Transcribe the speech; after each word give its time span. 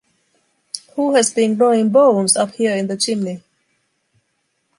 Who 0.95 1.13
has 1.13 1.31
been 1.31 1.59
gnawing 1.59 1.89
bones 1.89 2.35
up 2.35 2.53
here 2.55 2.75
in 2.75 2.87
the 2.87 2.97
chimney? 2.97 3.43